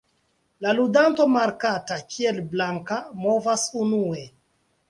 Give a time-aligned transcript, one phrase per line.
[0.65, 4.27] La ludanto markata kiel "blanka" movas unue.